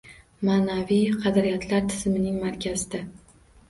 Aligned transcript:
Ma’naviy 0.47 1.05
qadriyatlar 1.27 1.87
tizimining 1.95 2.43
markazida. 2.49 3.09